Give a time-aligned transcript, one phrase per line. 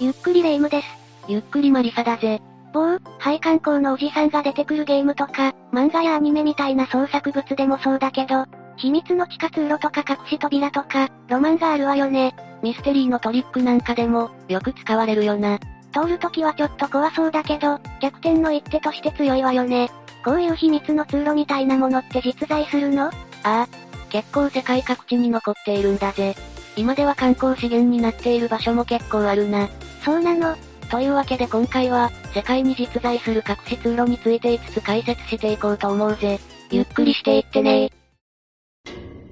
[0.00, 0.86] ゆっくりレ夢ムです。
[1.28, 2.40] ゆっくりマリサだぜ。
[2.72, 8.46] 某、配管工のおじさんが出てくるゲームとか、漫画やアニメみたいな創作物でもそうだけど、
[8.76, 12.34] 秘密の地下通路とか隠し扉とか、ロマンがあるわよね。
[12.62, 15.58] ミステリーのトリックなんかでも、よく使われるよな。
[15.92, 19.90] 通るときはちょっと怖そうだけど、逆転の一手として強いわよね。
[20.24, 23.06] こういう秘密の通路みたいなものって実在するの？
[23.06, 23.10] あ
[23.42, 23.68] あ、
[24.10, 26.34] 結構世界各地に残っているんだぜ。
[26.78, 29.68] 今では観光資源になっている場所も結構あるな。
[30.04, 30.56] そうなの。
[30.88, 36.38] というわけで今回は、世界に実在する隠し通路について5つ解説していこうと思うぜ。
[36.70, 37.90] ゆっくりしていってね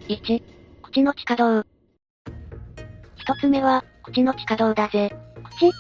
[0.09, 0.43] 1、
[0.83, 1.63] 口の地下道。
[3.15, 5.15] 一つ目は、口の地下道だぜ。
[5.45, 5.71] 口？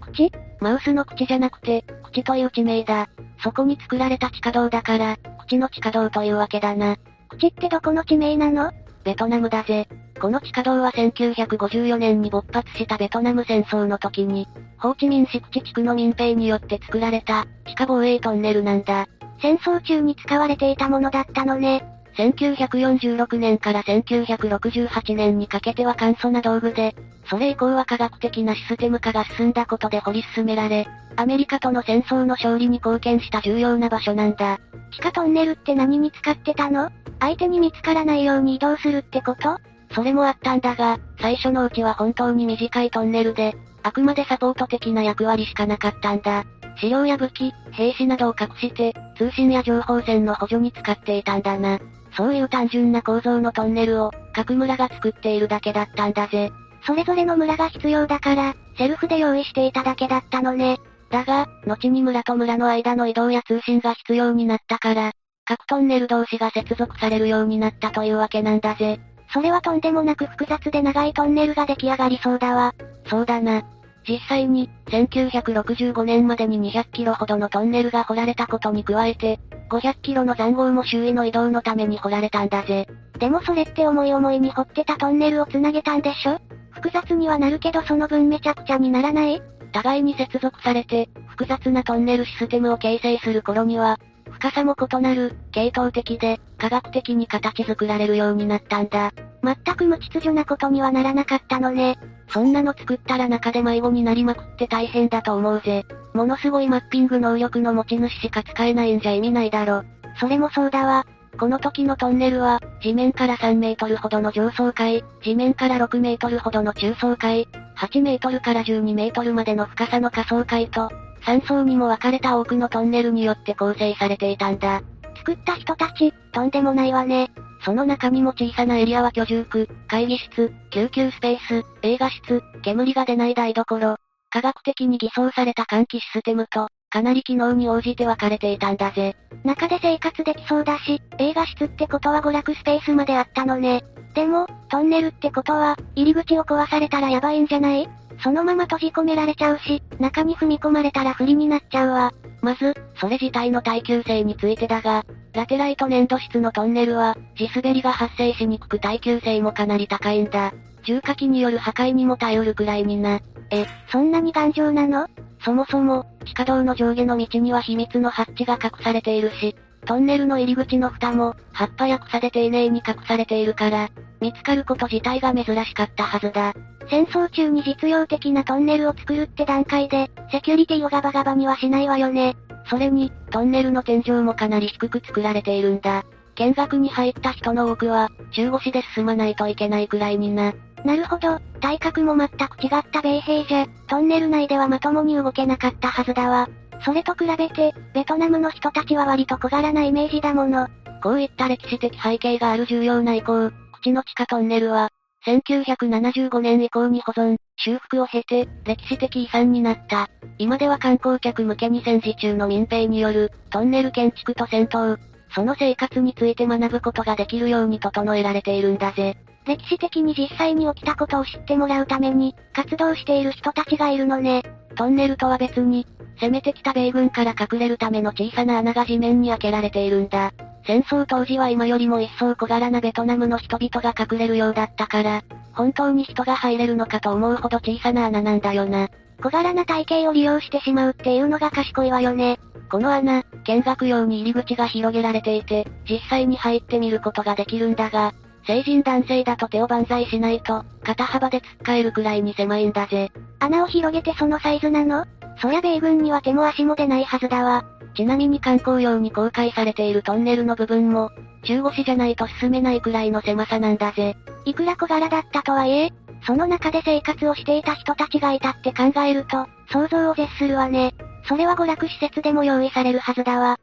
[0.00, 0.32] 口？
[0.60, 3.10] マウスの口じゃなくて、口という地名だ。
[3.44, 6.96] そこに作られた地下道だから、口の地下道というわけだな。
[7.28, 8.72] 口ってどこの地名なの？
[9.04, 9.86] ベトナムだぜ。
[10.20, 19.06] この地下道は1954年に勃発したベトナム戦争の時に、ホーチミン市口地区の民兵によって作られた、地下防衛トンネルなんだ。
[19.40, 21.84] 戦争中に使われていたものだったのね。
[22.16, 26.96] 1946年から1968年にかけては簡素な道具で、
[27.30, 34.58] それ以降は科学的なシステム化が進んだことで掘り進められ、アメリカとの戦争の勝利に貢献した重要な場所なんだ。
[34.90, 36.90] 地下トンネルって何に使ってたの？
[37.20, 39.58] 相手に見つからないように移動するってこと？
[39.92, 46.44] それもあったんだが、最初のうちは本当に短いトンネルで、あくまでサポート的な役割しかなかったんだ。
[46.80, 51.78] 資料や武器、兵士などを隠して、通信や情報戦の補助に使っていたんだな。
[52.16, 56.50] そういう単純な構造のトンネルを、各村が作っているだけだったんだぜ。
[56.86, 60.78] それぞれの村が必要だから、セルフで用意していただけだったのね。
[61.10, 65.12] だが、後に村と村の間の移動や通信が必要になったから、
[65.44, 69.00] 各トンネル同士が接続されるようになったというわけなんだぜ。
[69.32, 72.74] それはとんでもなく複雑で長いトンネルが出来上がりそうだわ。
[73.06, 73.62] そうだな。
[74.08, 79.38] 実際に、1965年までに200キロほどのトンネルが掘られたことに加えて、
[79.70, 82.88] 500キロの残壕も周囲の移動のために掘られたんだぜ。
[83.18, 86.38] でもそれって思い思いに掘ってたトンネルを繋げたんでしょ？
[86.70, 89.42] 複雑にはなるけどその分めちゃくちゃにならない？
[89.72, 93.98] 互いに接続されて、複雑なトンネルシステムを形成する頃には、
[94.38, 99.12] 深さも異なる、系統的で、科学的に形作られるようになったんだ。
[99.42, 101.98] 全く無秩序なことにはならなかったのね。
[102.28, 105.84] そんなの作ったら中で迷子になりまくって大変だと思うぜ。
[106.14, 109.82] ものすごいマッピング能力の持ち主しか使えないんじゃ意味ないだろ。
[110.20, 111.04] それもそうだわ。
[111.38, 120.90] この時のトンネルは、地面から3メートルほどの上層階、地面から6メートルほどの中層階、8メートルから12メートルまでの深さの下層階と、
[121.28, 124.80] 3層にも分かれた多くのトンネルによって構成されていたんだ。
[125.18, 127.30] 作った人たち、とんでもないわね。
[127.62, 133.96] その中にも小さなエリアは居住区、会議室、救急スペース、映画室、煙が出ない台所、
[134.30, 139.14] 科学的に偽装された換気システムと、かなり機能に応じて分かれていたんだぜ。
[139.44, 143.84] 中で生活できそうだし、映画室ってことは娯楽スペースまであったのね。
[144.14, 147.86] でも、トンネルってことは、入り口を壊されたらやばいんじゃない？
[148.22, 152.12] そのまま閉じ込められちゃうし、中に踏み込まれたら不利になっちゃうわ。
[152.42, 160.52] まず、それ自体の耐久性についてだが、ラテライト粘土質のトンネルは、地滑りが発生しにくく耐久性もかなり高いんだ。
[160.84, 163.20] 重火器による破壊にも頼るくらいにな。
[163.50, 165.08] え、そんなに頑丈なの？
[165.44, 169.54] そもそも、地下道の上下の道には秘密のハッチが隠されているし、
[169.86, 173.88] トンネルの入り口の蓋も、葉っぱや草で丁寧に隠されているから、
[174.20, 176.52] 見つかること自体が珍しかったはずだ。
[176.90, 182.36] 戦争中に実用的なトンネルを作るって段階で、セキュリティをガバガバにはしないわよね。
[182.68, 186.04] それに、トンネルの天井もかなり低く作られているんだ。
[186.34, 190.54] 見学に入った人の多くは、中腰で進まないといけないくらいにな。
[190.84, 196.48] なるほど、体格も全く違った米兵じゃ、トンネル内ではまともに動けなかったはずだわ。
[196.84, 200.68] それと比べて、ベトナムの人たちは割と小柄なイメージだもの。
[201.02, 204.90] こういった歴史的背景がある重要な遺構、口の地下トンネルは、
[205.28, 210.08] 1975年以降に保存、修復を経て、歴史的遺産になった。
[210.38, 214.96] 今では観光客向けに戦時中の民兵による、トンネル建築と戦闘、
[215.34, 219.16] その生活について学ぶことができるように整えられているんだぜ。
[219.46, 224.42] 歴史的に実際に起きたことを知ってもらうために、活動している人たちがいるのね。
[224.76, 225.86] トンネルとは別に、
[226.20, 230.32] 攻めてきた米軍から隠れるための小さな穴が地面に開けられているんだ。
[230.68, 235.22] 戦争当時は今よりも一層小柄なベトナムの人々が隠れるようだったから、
[235.54, 238.90] 本当に人が入れるのかと思うほど小さな穴なんだよな。
[239.22, 242.38] 小柄な体型を利用してしまうっていうのが賢いわよね。
[242.70, 248.12] この穴、見学用に入り口が広げられていて、実際に入ってみることができるんだが、
[248.46, 253.10] 成人男性だと手を万歳しないと、肩幅で突っかえるくらいに狭いんだぜ。
[253.38, 255.06] 穴を広げてそのサイズなの？
[255.40, 257.64] そりゃ米軍には手も足も出ないはずだわ。
[257.94, 261.10] ちなみに観光用に公開されているトンネルの部分も、
[261.44, 264.16] 中腰じゃないと進めないくらいの狭さなんだぜ。
[264.44, 265.92] いくら小柄だったとはいえ、
[266.26, 270.94] その中で生活をしていた人たちがいたって考えると、想像を絶するわね。
[271.28, 273.58] それは娯楽施設でも用意されるはずだわ。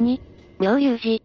[0.00, 0.20] 2、
[0.58, 1.22] 妙龍寺。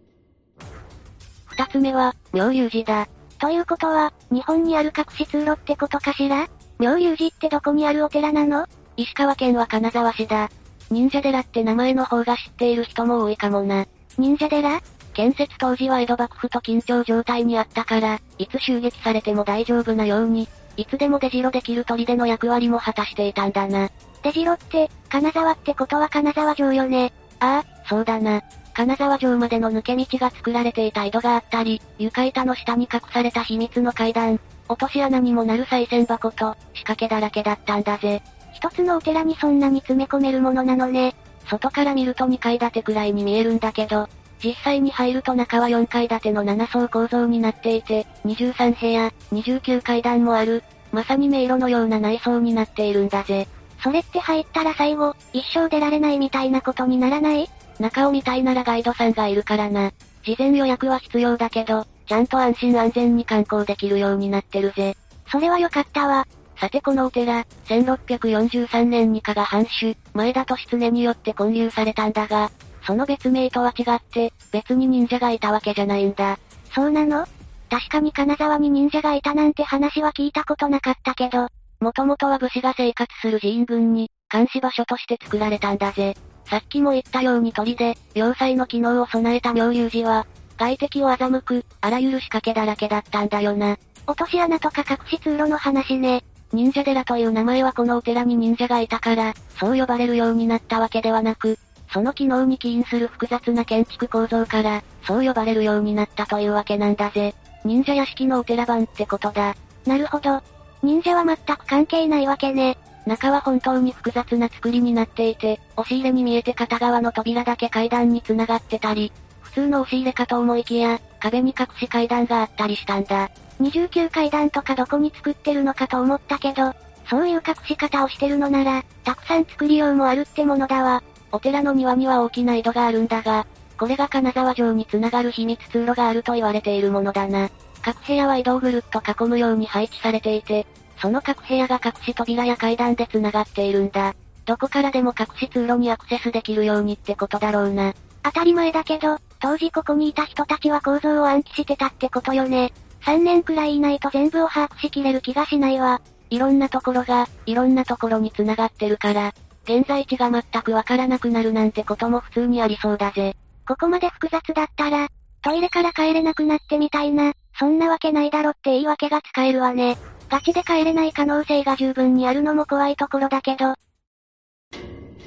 [1.46, 3.10] 二つ目は、妙龍寺だ。
[3.40, 6.48] ということは、日本にある隠し通路ってことかしら？
[6.80, 8.66] 妙龍寺ってどこにあるお寺なの？
[8.96, 10.50] 石川県は金沢市だ。
[10.92, 13.88] 忍者寺って名前の方が知っている人も多いかもな。
[14.18, 14.82] 忍者寺？
[15.14, 20.48] 建設当時は江戸幕府と緊張状態にあったから、いつ襲撃されても大丈夫なように、
[20.78, 23.90] いつでも出城できる砦の役割も果たしていたんだな。
[24.24, 27.14] 出城って、金沢ってことは金沢城よね？
[27.40, 28.42] ああ、そうだな。
[28.74, 38.24] 金沢城までの抜け道が作られていた井戸があったり、床板の下に隠された秘密の階段、落とし穴にもなる再銭箱と、仕掛けだらけだったんだぜ。
[38.54, 41.16] 一つのお寺にそんなに詰め込めるものなのね。
[41.46, 44.08] 外から見ると2階建てくらいに見えるんだけど、
[44.44, 53.48] 実際に入ると中は4階建ての7層構造になっていて、23部屋、29階段もある、まさに迷路のような内装になっているんだぜ。
[53.82, 57.50] それって入ったら最後、一生出られないみたいなことにならない？
[57.80, 59.92] 中を見たいならガイドさんがいるからな。
[60.24, 64.96] 事前予約は必要だけど、ちゃんと安心安全に観光できるようになってるぜ。
[65.30, 66.28] それは良かったわ。
[66.58, 72.52] さてこのお寺、1643年に加賀藩主、前田利常によって建立されたんだが、
[72.86, 76.38] その別名とは違って、別に忍者がいたわけじゃないんだ。
[76.74, 77.26] そうなの？
[77.70, 81.48] 確かに金沢に忍者がいたなんて話は聞いたことなかったけど、
[81.80, 86.16] もともとは武士が生活する寺院群に、監視場所として作られたんだぜ。
[86.46, 90.28] さっきも言ったように鳥で、要塞の機能を備えた妙龍寺は、
[90.58, 93.78] 外敵を欺く、あらゆる仕掛けだらけだったんだよな。
[94.06, 96.24] 落とし穴とか隠し通路の話ね。
[96.54, 101.58] 忍者寺という名前はこのお寺に忍者がいたから、そう呼ばれるようになったわけではなく、
[101.92, 107.34] その機能に起因する複雑な建築構造から、そう呼ばれるようになったというわけなんだぜ。
[107.66, 109.56] 忍者屋敷のお寺版ってことだ。
[109.86, 110.42] なるほど。
[110.82, 112.78] 忍者は全く関係ないわけね。
[113.06, 119.12] 中は本当に複雑な作りになっていて、押し入れに見えて片側の扉だけ階段に繋がってたり、
[119.42, 123.30] 普通の押し入れかと思いきや、壁に隠し階段があったりしたんだ。
[123.62, 126.74] 29階段とかどこに作ってるのかと思ったけど、
[127.10, 131.04] そういう隠し方をしてるのなら、たくさん作りようもあるってものだわ。
[131.32, 133.46] お寺の庭には大きな井戸があるんだが、
[133.78, 137.50] これが金沢城に繋がる秘密通路があると言われているものだな。
[137.82, 140.66] 各部屋は井戸をぐるっと囲むように配置されていて、
[141.02, 144.16] その各部屋が隠し扉や階段で繋がっているんだ。
[144.46, 147.94] どこからでも隠し通路にアクセスできるようにってことだろうな。
[148.24, 152.72] 当たり前だけど、当時ここにいた人たちは構造を暗記してたってことよね。
[153.06, 156.02] 3年くらいいないと全部を把握しきれる気がしないわ。
[156.30, 159.34] いろんなところが、いろんなところに繋がってるから、
[159.66, 163.36] 現在地が全くわからなくなるなんてことも普通にありそうだぜ。
[163.68, 165.08] ここまで複雑だったら、
[165.42, 169.98] トイレから帰れなくなってみたいな、そんなわけないだろって言い訳が使えるわね。
[170.30, 173.76] ガチで帰れない可能性が十分にあるのも怖いところだけど。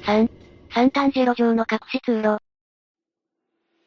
[0.03, 0.29] 3、
[0.73, 2.46] サンタンジェロ城の隠し通路。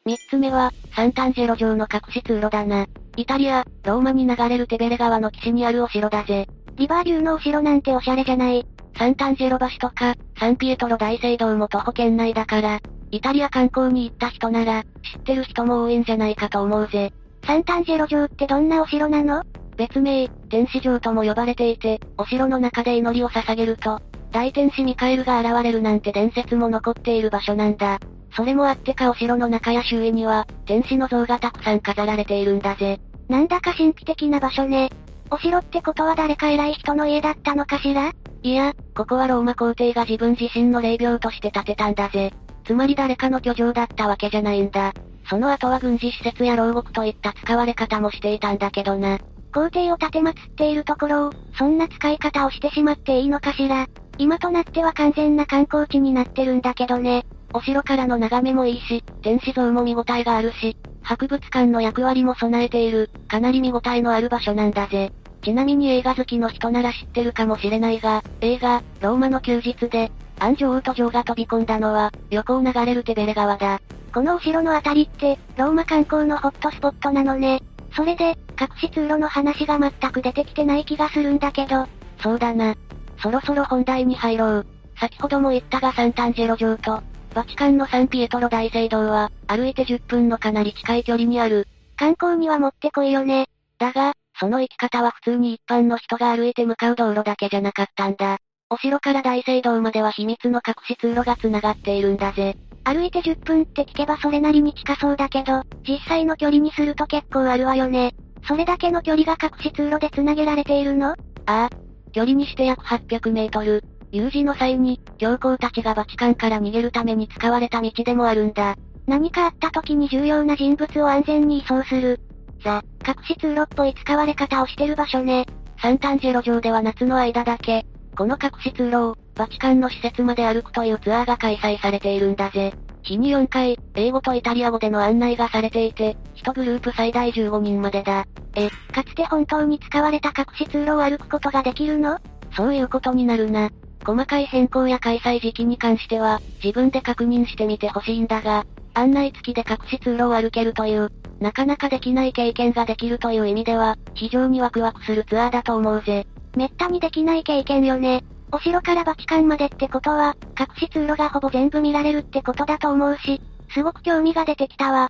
[0.03, 2.87] 三つ目は、サンタンジェロ城の隠し通路だな。
[3.17, 6.47] イタリア、ローマに流れるテベレ川の岸にあるお城だぜ。
[6.75, 8.65] リバー流のお城なんておしゃれじゃない。
[8.97, 12.79] サンタンジェロ橋とか、サンピエトロ大聖堂も徒歩圏内だから、
[13.11, 17.13] イタリア観光に行った人なら、知ってる人も多いんじゃないかと思うぜ。
[17.45, 19.43] サンタンジェロ城ってどんなお城なの？
[19.77, 23.99] 別名、天使城とも呼ばれていて、お城の中で祈りを捧げると、
[24.31, 27.99] 大天使ミカエルが現れるなんて伝説も残っている場所なんだ。
[28.35, 32.99] それもあってかお城の中や周囲には、天使の像がたくさん飾られているんだぜ。
[33.27, 34.89] なんだか神秘的な場所ね。
[35.29, 38.11] お城ってことは誰か偉い人の家だったのかしら？
[38.43, 42.33] いや、ここはローマ皇帝が自分自身の霊廟として建てたんだぜ。
[42.65, 44.93] つまり誰かの居城だったわけじゃないんだ。
[45.29, 49.19] その後は軍事施設や牢獄といった使われ方もしていたんだけどな。
[49.53, 53.87] 皇帝を立てまつっているところを、そんな使い方をしてしまっていいのかしら？
[54.17, 57.25] 今となっては完全な観光地になってるんだけどね。
[57.53, 65.11] お城からの眺めもいいし、天使像も見応えがあるし、博物館の役割も備えている、かなり見応えのある場所なんだぜ。
[65.43, 73.79] ちなみに映画好きの人なら知ってるかもしれないが、映画、ローマの休日で、アン女王と女王が飛び込んだのは、横を流れるテベレ川だ。
[74.13, 77.61] このお城のあたりって、ローマ観光のホットスポットなのね。
[77.95, 81.87] それで、隠し通路の話が全く出てきてない気がするんだけど。
[82.21, 82.75] そうだな。
[83.21, 84.65] そろそろ本題に入ろう。
[84.99, 87.01] 先ほども言ったがサンタンジェロ城と、
[87.33, 91.67] バチカンのサンピエトロ大聖堂は、歩いて10分のかなり近い距離にある。
[91.97, 93.47] 観光にはもってこいよね。
[93.77, 98.37] だが、その行き方は普通に一般の人が歩いて向かう道路だけじゃなかったんだ。
[98.69, 102.55] お城から大聖堂までは秘密の隠し通路が繋がっているんだぜ。
[102.83, 108.13] 歩いて10分って聞けばそれなりに近そうだけど、実際の距離にすると結構あるわよね。
[108.47, 111.11] それだけの距離が隠し通路で繋げられているの？
[111.11, 111.69] ああ。
[112.11, 113.83] 距離にして約800メートル。
[114.11, 118.75] 有事の際に、教皇たちがバチカンから逃げるために使われた道でもあるんだ。
[119.07, 122.19] 何かあった時に重要な人物を安全に移送する。
[122.63, 125.45] ザ、隠し通路っぽい使われ方をしてる場所ね。
[125.81, 132.73] サンタンジェロ城では夏の間だけ、この隠し通路を、バチカンの施設まで歩くというツアーが開催されているんだぜ。
[133.03, 138.25] 日に4回、英語とイタリア語での案内がされていて、1グループ最大15人までだ。
[138.55, 142.19] え、かつて本当に使われた隠し通路を歩くことができるの？
[142.55, 143.69] そういうことになるな。
[144.05, 156.27] 細かい変更や開催時期に関しては、自分で確認してみてほしいんだが、案内付きで隠し通路を歩けるという、なかなかできない経験ができるという意味では、非常にワクワクするツアーだと思うぜ。
[156.55, 158.23] めったにできない経験よね。
[158.51, 163.41] お城からバチカンまでってことは、隠し通路がほぼ全部見られるってことだと思うし、
[163.73, 165.09] すごく興味が出てきたわ。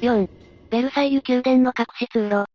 [0.00, 0.28] 4.
[0.70, 2.46] ベルサイユ宮殿の隠し通路。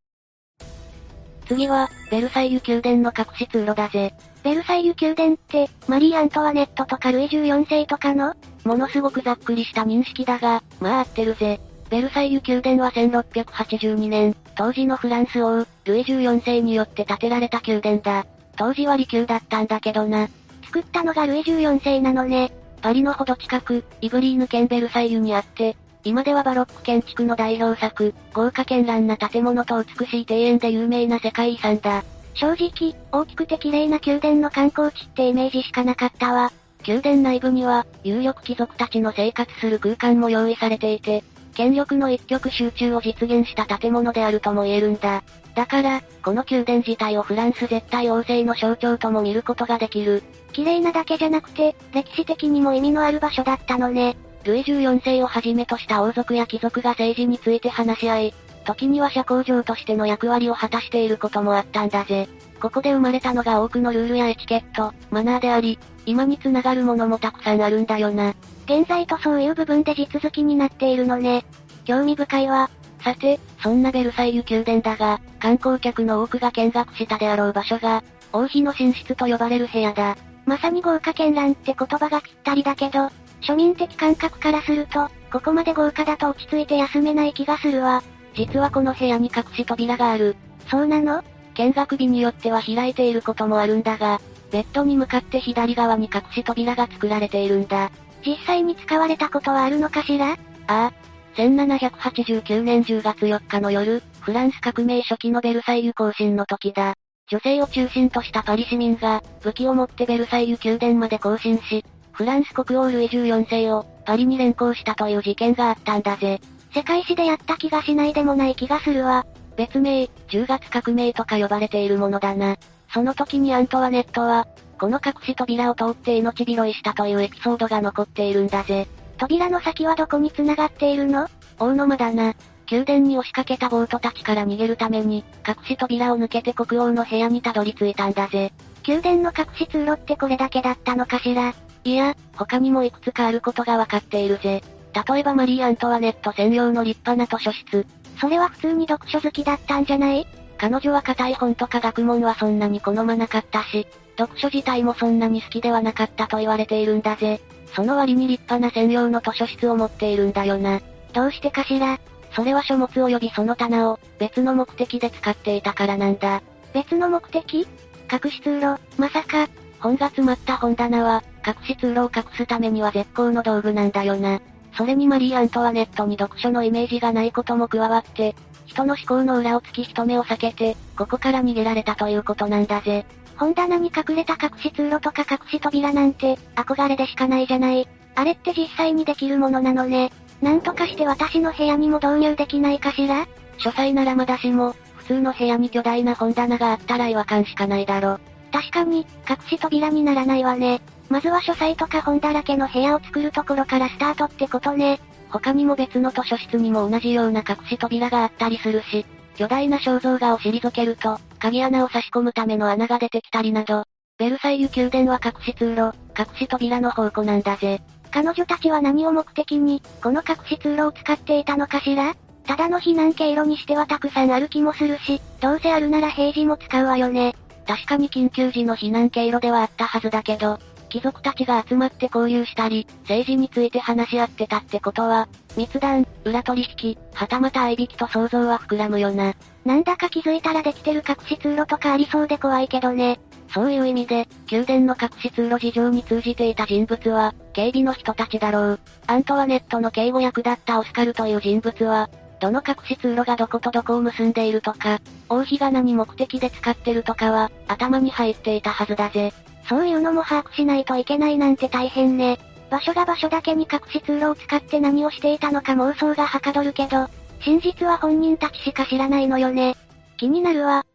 [1.47, 4.13] 次は、ベルサイユ宮殿の隠し通路だぜ。
[4.47, 11.59] ベルサイユ宮殿って、マリー・アントワネットとかルイ14世とかのものすごくざっくりした認識だが、まあ合ってるぜ。
[11.89, 18.25] ベルサイユ宮殿は1682年、当時のフランス王、ルイ14世によって建てられた宮殿だ。
[18.55, 20.29] 当時は離宮だったんだけどな。
[20.63, 22.53] 作ったのがルイ14世なのね。
[22.81, 25.75] パリのほど近く、イブリーヌ県ベルサイユにあって、
[26.05, 32.05] 今ではバロック建築の代表作、豪華絢爛な建物と美しい庭園で有名な世界遺産だ。
[32.39, 36.51] 正直、大きくて綺麗な宮殿の観光地ってイメージしかなかったわ。
[36.87, 41.23] 宮殿内部には、有力貴族たちの生活する空間も用意されていて、
[41.55, 45.23] 権力の一極集中を実現した建物であるとも言えるんだ。
[45.55, 50.21] だから、この宮殿自体をフランス絶対王政の象徴とも見ることができる。
[50.53, 54.15] 綺麗なだけじゃなくて、歴史的にも意味のある場所だったのね。
[54.43, 58.33] ルイ14世をはじめとした王族や貴族が政治について話し合い、
[58.67, 62.27] 時には社交場としての役割を果たしていることもあったんだぜ。
[62.61, 68.33] ここで生まれたのが多くのルールやエチケット、マナーであり、今につながるものもたくさんあるんだよな。
[68.65, 71.45] 現在とそういう部分で地続きになっているのね。
[71.85, 72.69] 興味深いわ。
[73.01, 80.17] さて、そんなベルサイユ宮殿だが、観光客の多くが見学したであろう場所が、王妃の寝室と呼ばれる部屋だ。
[80.45, 83.09] まさに豪華絢爛って言葉がぴったりだけど、
[83.41, 88.01] 庶民的感覚からすると、ここまで豪華だと落ち着いて休めない気がするわ。
[88.37, 90.35] 実はこの部屋に隠し扉がある。
[90.69, 91.23] そうなの？
[91.55, 97.89] 見学日によっては開いていることもあるんだが、ベッドに向かって左側に隠し扉が作られているんだ。
[98.23, 100.33] 実際に使われたことはあるのかしら？
[100.33, 100.93] ああ。
[101.35, 106.93] 1789年10月4日の夜、フランス革命初期のベルサイユ行進の時だ。
[107.29, 116.39] 女性を中心としたパリ市民が、武器を持ってベルサイユ宮殿まで行進し、フランス国王ルイ14世を、パリに連行したという事件があったんだぜ。
[116.73, 119.25] 世界史でやった気がしないでもない気がするわ。
[119.55, 122.57] 別名、10月革命とか呼ばれているものだな。
[122.93, 124.47] その時にアントワネットは、
[124.79, 128.87] この隠し扉を通って命拾いしたというエピソードが残っているんだぜ。
[129.17, 131.27] 扉の先はどこに繋がっているの？
[131.57, 132.35] 大の間だな。
[132.69, 138.53] 宮殿に押しかけたボートたちから逃げるために、隠し扉を抜けて国王の部屋にたどり着いたんだぜ。
[138.87, 141.55] 宮殿の隠し通路ってこれだけだったのかしら？
[141.83, 144.61] いや、他にもいくつかあることがわかっているぜ。
[145.05, 147.85] 例えばマリー・アントワネット専用の立派な図書室。
[148.19, 150.25] それは普通に読書好きだったんじゃない？
[150.57, 153.85] 彼女は硬い本とか学問はそんなに好まなかったし、
[154.17, 157.39] 読書自体もそんなに好きではなかったと言われているんだぜ。
[157.75, 160.81] その割に立派な専用の図書室を持っているんだよな。
[161.13, 161.99] どうしてかしら？
[162.31, 166.41] それは書物及びその棚を、別の目的で使っていたからなんだ。
[166.73, 167.67] 別の目的？
[168.11, 169.47] 隠し通路、まさか。
[169.79, 174.41] 本が詰まった本棚は、隠し通路を隠すためには絶好の道具なんだよな。
[174.77, 178.35] それにマリー・アントワネットに読書のイメージがないことも加わって、
[178.67, 183.05] 人の思考の裏を突き人目を避けて、ここから逃げられたということなんだぜ。
[183.37, 187.87] 本棚に隠れた隠し通路とか隠し扉なんて、憧れでしかないじゃない。
[188.15, 190.11] あれって実際にできるものなのね。
[190.41, 193.27] なんとかして私の部屋にも導入できないかしら？
[193.57, 198.19] 書斎ならまだしも、普通の部屋に巨大な本棚があったら違和感しかないだろ。
[198.51, 200.81] 確かに、隠し扉にならないわね。
[201.09, 204.99] まずは書斎とか本だらけの部屋を作るところからスタートってことね。
[205.29, 213.83] 他にも別の図書室にも同じような隠し扉があったりするし、巨大な肖像画を退けると、鍵穴を差し込むための穴が出てきたりなど、
[214.17, 217.81] ベルサイユ宮殿は隠し通路、隠し扉の宝庫なんだぜ。
[218.11, 222.15] 彼女たちは何を目的に、この隠し通路を使っていたのかしら？
[222.45, 227.35] ただの避難経路にしてはたくさんある気もするし、どうせあるなら平時も使うわよね。
[227.67, 239.33] 確かに緊急時の避難経路ではあったはずだけど、貴族たちが集まって交流したり、政治について話し合ってたってことは、密談、裏取引、はたまた合いびきと想像は膨らむよな。
[239.65, 243.19] なんだか気づいたらできてる隠し通路とかありそうで怖いけどね。
[243.53, 248.79] そういう意味で、宮殿の隠し通路事情に通じていた人物は、警備の人たちだろう。
[249.07, 259.33] アントワネットの警護役だったオスカルという人物は、どの隠し通路がどことどこを結んでいるとか、王妃が何目的で使ってるとかは、頭に入っていたはずだぜ。
[259.67, 262.39] そういうのも把握しないといけないなんて大変ね。
[262.69, 267.07] 場所が場所だけに隠し通路を使って何をしていたのか妄想がはかどるけど、
[267.41, 269.75] 真実は本人たちしか知らないのよね。
[270.17, 270.85] 気になるわ。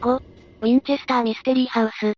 [0.00, 0.22] 5、
[0.62, 2.14] ウィンチェスターミステリーハウス。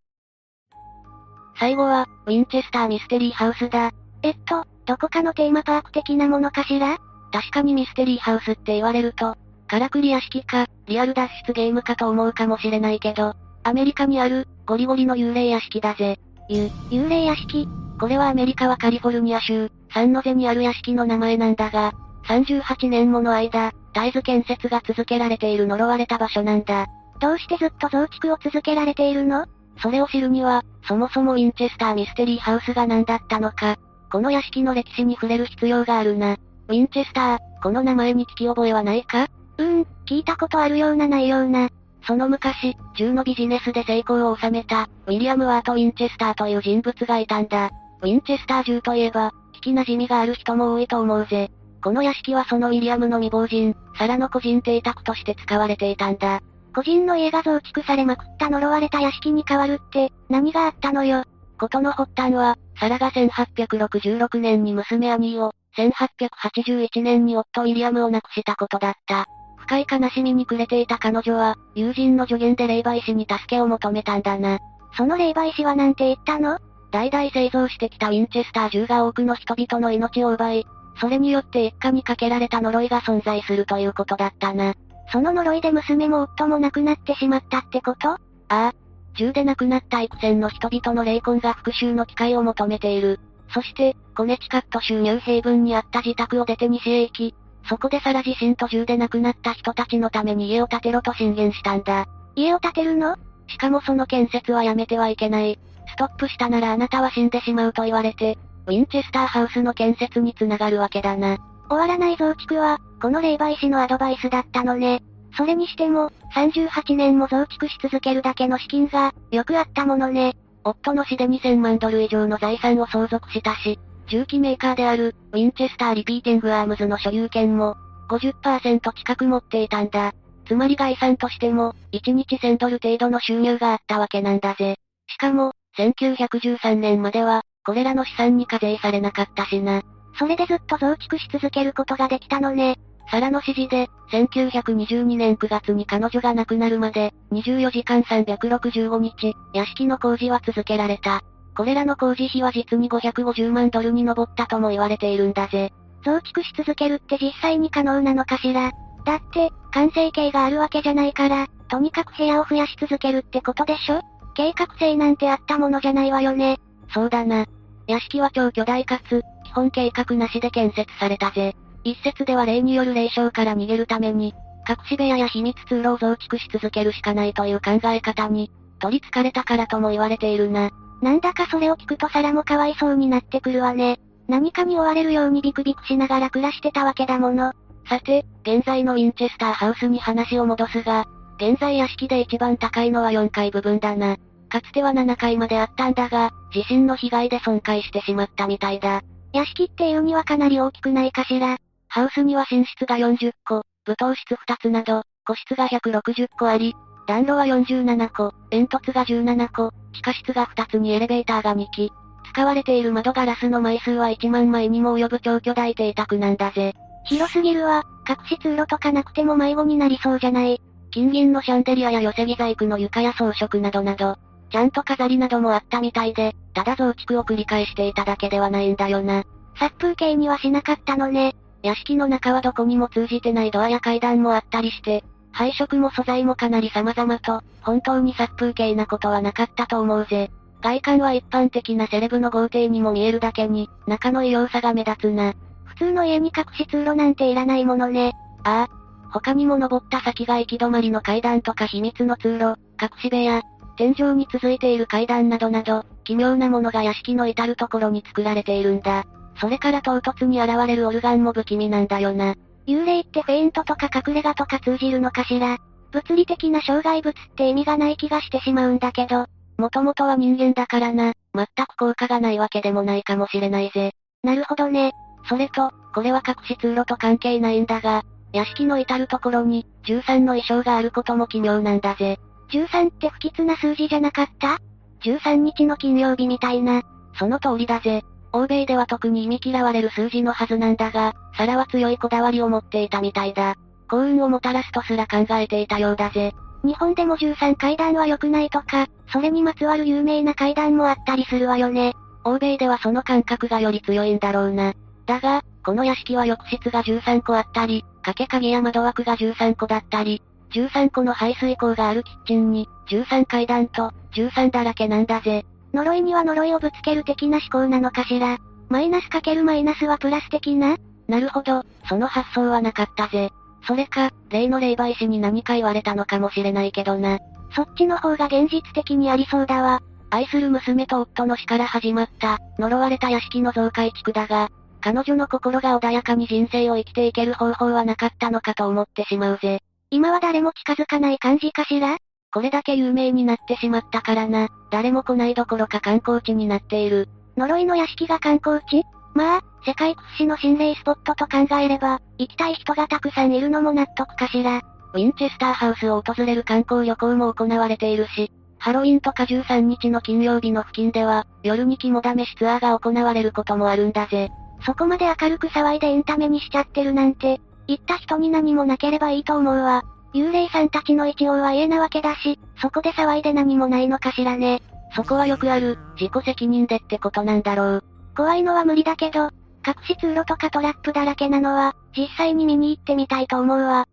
[1.59, 3.92] 最後は、ウィンチェスターミステリーハウスだ。
[4.23, 6.99] えっと、どこかのテーマパーク的なものかしら？
[7.33, 9.37] 確かにミステリーハウスって言われると、
[9.69, 16.19] からくり屋敷か、リアル脱出ゲームかと思うかもしれないけど、アメリカにある、ゴリゴリの幽霊屋敷だぜ。
[16.49, 17.69] ゆ、幽霊屋敷
[18.00, 21.92] これはアメリカはカリフォルニア州、サンノゼにある屋敷の名前なんだが、
[22.26, 26.87] 38年もの間、絶えず建設が続けられている呪われた場所なんだ。
[27.21, 29.47] どうしてずっと増築を続けられているの？
[29.81, 33.76] それを知るには、そもそもウィンチェスターミステリーハウスが何だったのか、
[34.11, 36.37] この屋敷の歴史に触れる必要があるな。
[36.69, 39.28] ウィンチェスター、この名前に聞き覚えはないか？
[39.59, 41.69] うーん、聞いたことあるようなないような。
[42.06, 47.71] その昔、銃のビジネスで成功を収めた、ウィリアム・ワート・ウィンチェスターという人物がいたんだ。
[48.02, 51.50] ウィンチェスター銃といえば、聞き馴染みがある人も多いと思うぜ。
[51.82, 56.40] この屋敷はそのウィリアムの未亡人、サラの個人邸宅として使われていたんだ。
[56.75, 61.25] 個人の家が増築されまくった呪われた屋敷に変わるって、何があったのよ。
[61.59, 69.26] ことの発端は、サラが1866年に娘アニーを、1881年に夫ウィリアムを亡くしたことだった。
[69.62, 74.59] 深い悲しみに暮れていた彼女は、友人の助言で霊媒師に助けを求めたんだな。
[74.97, 76.59] その霊媒師はなんて言ったの？
[76.90, 80.67] 代々製造してきたウィンチェスター銃が多くの人々の命を奪い、
[81.00, 84.75] それによって一家にかけられた呪いが存在するということだったな。
[85.10, 88.10] その呪いで娘も夫も亡くなってしまったってこと？
[88.10, 88.75] ああ。
[89.15, 93.21] 銃で亡くなった幾千の人々の霊魂が復讐の機会を求めている。
[93.54, 97.34] そして、コネチカット州ニューヘイブンにあった自宅を出て西へ行き、
[97.68, 102.06] そこでサラ自身と銃で亡くなった人たちのために家を建てろと進言したんだ。
[102.34, 103.16] 家を建てるの？
[103.48, 105.58] しかもその建設はやめてはいけない。
[105.88, 111.38] ストップしたならあなたは死んでしまうと言われて、ウィンチェスターハウスの建設につながるわけだな。
[111.68, 115.02] 終わらない増築は、この霊媒師のアドバイスだったのね。
[115.36, 120.36] それにしても、38年も増築し続けるだけの資金が、よくあったものね。
[120.64, 123.78] 夫の死で2000万ドル以上の財産を相続したし、
[124.12, 127.76] 銃器メーカーである、ウィンチェスターリピーティングアームズの所有権も、
[128.10, 130.12] 50%近く持っていたんだ。
[130.46, 134.76] つまり概算としても、1日1000ドル程度の収入があったわけなんだぜ。
[135.08, 139.80] しかも、1913年までは、これらの資産に課税されなかったしな。
[140.18, 142.76] それでずっと増築し続けることができたのね。
[143.10, 151.22] サラの指示で、1922年9月に彼女が亡くなるまで、24時間365日、屋敷の工事は続けられた。
[151.56, 155.73] これらの工事費は実に550万ドルに上ったとも言われているんだぜ。
[156.04, 158.73] 増築し続けるって実際に可能なのかしら
[159.04, 164.00] だって、完成形があるわけじゃないから、とにかく部屋を増やし続けるってことでしょ？
[164.34, 166.58] 計画性なんてあったものじゃないわよね。
[166.93, 167.47] そうだな。
[167.86, 171.54] 屋敷は超巨大かつ、基本計画なしで建設されたぜ。
[171.84, 174.34] 一説では霊による霊障から逃げるために、
[174.69, 180.71] 隠し部屋や秘密通路を増築し続けるしかないという考え方に、取り憑かれたからとも言われているな。
[181.02, 183.99] なんだかそれを聞くとサラもかわいそうになってくるわね。
[184.28, 187.52] 何かに追われるようにビクビクしながら暮らしてたわけだもの。
[187.88, 191.04] さて、現在のウィンチェスターハウスに話を戻すが、
[191.36, 194.17] 現在屋敷で一番高いのは4階部分だな。
[194.49, 199.02] かつては7階まであったんだが、地震の被害で損壊してしまったみたいだ。
[199.32, 201.56] 屋敷っていうにはかなり大きくないかしら。
[201.88, 206.75] ハウスには寝室が40個、舞踏室2つなど、個室が160個あり、
[207.06, 211.93] 暖炉は47個、煙突が17個、地下室が2つにエレベーターが2基。
[212.32, 216.75] 使われている窓ガラスの枚数は1万枚にも及ぶ超巨大邸宅なんだぜ。
[217.04, 220.60] 広すぎるわ、隠し通路とかなくても迷子になりそうじゃない。
[220.91, 224.17] 金銀のシャンデリアや寄せ木細工の床や装飾などなど、
[224.50, 229.25] ちゃんと飾りなどもあったみたいで、ただ増築を繰り返していただけではないんだよな。
[229.58, 231.34] 殺風景にはしなかったのね。
[231.62, 240.30] 屋敷の中はどこにも通じてないドアや階段もあったりして、配色も素材もかなり様々と、本当に殺風景なことはなかったと思うぜ。
[240.62, 245.34] 外観は一般的なセレブの豪邸にも見えるだけに、中の異様さが目立つな。
[245.64, 248.12] 普通の家に隠し通路なんていらないものね。
[248.45, 248.82] ああ。
[249.10, 253.42] 他にも登った先が行き止まりの階段とか秘密の通路、隠し部屋、
[253.76, 259.04] 天井に続いている階段などなど、奇妙なものが屋敷の至るところに作られているんだ。
[259.40, 262.34] それから唐突に現れるオルガンも不気味なんだよな。
[262.66, 265.58] 幽霊ってフェイントとか隠れ家とか通じるのかしら？
[265.90, 269.26] 物理的な障害物って意味がない気がしてしまうんだけど、
[269.58, 273.92] もともとは人間だからな、全く効果がないわけでもないかもしれないぜ。
[274.22, 274.92] なるほどね。
[275.28, 282.18] それと、これは隠し通路と関係ないんだが、屋敷の至るところに、13の衣装があることも奇妙なんだぜ。
[282.50, 284.58] 13って不吉な数字じゃなかった
[285.04, 286.82] ?13 日の金曜日みたいな。
[287.18, 288.02] その通りだぜ。
[288.32, 293.56] 欧米では特に意味嫌われる数字のはずなんだが、サラは強いこだわりを持っていたみたいだ。
[293.88, 296.32] 幸運をもたらすとすら考えていたようだぜ。
[296.64, 301.95] 日本でも13階段は良くないとか、それにまつわる有名な階段もあったりするわよね。
[302.25, 304.73] 欧米ではその感覚がより強いんだろうな。
[305.06, 315.45] だが、この屋敷は浴室が13個あったり、掛け鍵や窓枠が13個だったり、13個の排水口があるキッチンに、13階段と、13だらけなんだぜ。
[315.75, 318.39] 呪いには呪いをぶつける的な思考なのかしら。
[318.69, 320.76] マイナスかけるマイナスはプラス的な？
[321.08, 323.30] なるほど、その発想はなかったぜ。
[323.67, 327.19] それか、例の霊媒師に何か言われたのかもしれないけどな。
[327.54, 329.80] そっちの方が現実的にありそうだわ。
[330.11, 334.49] 愛する娘と夫の死から始まった、呪われた屋敷の増改築だが、
[334.80, 339.61] 彼女の心が穏やかに人生を生きていける方法はなかったのかと思ってしまうぜ。
[339.91, 341.99] 今は誰も近づかない感じかしら？
[342.32, 344.49] これだけ有名になってしまったからな。
[344.71, 347.08] 誰も来ないどころか観光地になっている。
[347.36, 348.84] 呪いの屋敷が観光地？
[349.14, 354.62] まあ、世界屈指の心霊スポットと考えれば、行きたい人がたくさんいるのも納得かしら。
[354.95, 364.30] ウィンチェスターハウスを訪れる観光旅行も行われているし、ハロウィンとか13日の金曜日の付近では、夜に肝試しツアーが行われることもあるんだぜ。
[364.64, 369.82] そこまで明るく騒いでエンタメにしちゃってるなんて、行った人に何もなければいいと思うわ。
[370.14, 374.62] 幽霊さんたちの一応は家なわけだし、そこで騒いで何もないのかしらね。
[374.94, 377.84] そこはよくある、自己責任でってことなんだろう。
[378.14, 379.30] 怖いのは無理だけど、
[379.66, 383.86] 隠し通路とかトラップだらけなのは、実際に見に行ってみたいと思うわ。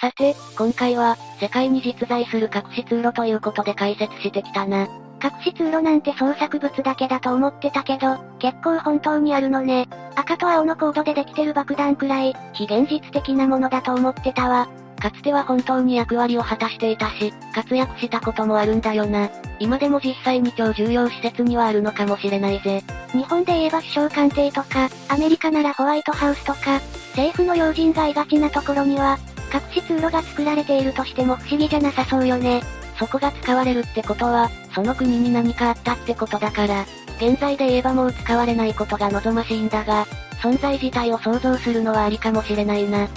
[0.00, 4.88] さて、今回は、世界に実在する隠し通路ということで解説してきたな。
[5.22, 9.88] 隠し通路なんて創作物だけだと思ってたけど、結構本当にあるのね。
[10.16, 14.68] 赤と青のコードでできてる爆弾くらい、非現実的なものだと思ってたわ。
[15.00, 19.30] かつては本当に役割を果たしていたし、活躍したこともあるんだよな。
[19.58, 22.82] 今でも実際に超重要施設にはあるのかもしれないぜ。
[23.12, 26.80] 日本で言えば首相官邸とか、アメリカならホワイトハウスとか、
[27.10, 29.18] 政府の要人がいがちなところには、
[29.52, 32.62] 隠し通路が作られているとしても不思議じゃなさそうよね。
[32.98, 36.84] そこが使われるってことは、その国に何かあったってことだから、
[37.20, 40.06] 現在で言えばもう使われないことが望ましいんだが、
[40.40, 43.04] 存在自体を想像するのはありかもしれないな。
[43.04, 43.08] いっ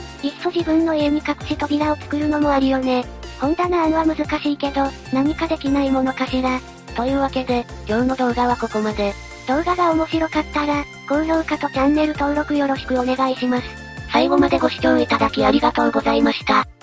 [0.42, 3.06] そ自分の家に隠し扉を作るのもありよね。
[3.40, 6.60] 本棚案は難しいけど、何かできないものかしら。
[6.96, 9.14] というわけで、今日の動画はここまで。
[9.48, 13.64] 動画が面白かったら、高評価とチャンネル登録よろしくお願いします。
[14.12, 16.75] 最後までご視聴いただきありがとうございました。